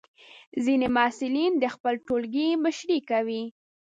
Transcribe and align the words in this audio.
ځینې 0.63 0.87
محصلین 0.95 1.53
د 1.59 1.65
خپل 1.75 1.93
ټولګي 2.07 2.47
مشري 2.63 2.99
کوي. 3.09 3.43